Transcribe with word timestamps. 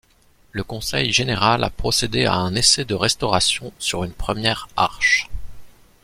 Le 0.51 0.63
Conseil 0.63 1.11
général 1.13 1.63
a 1.63 1.69
procédé 1.69 2.25
à 2.25 2.33
un 2.33 2.55
essai 2.55 2.85
de 2.85 2.95
restauration 2.95 3.71
sur 3.77 4.03
une 4.03 4.13
première 4.13 4.67
arche. 4.75 5.29